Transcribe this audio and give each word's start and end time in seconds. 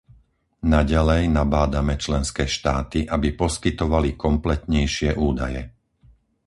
Naďalej 0.75 1.23
nabádame 1.37 1.93
členské 2.05 2.45
štáty, 2.55 2.99
aby 3.15 3.27
poskytovali 3.41 4.09
kompletnejšie 4.25 5.09
údaje. 5.29 5.61